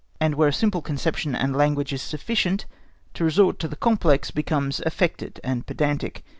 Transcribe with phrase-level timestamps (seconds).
[0.19, 2.65] And where a simple conception and language is sufficient,
[3.13, 6.23] to resort to the complex becomes affected and pedantic.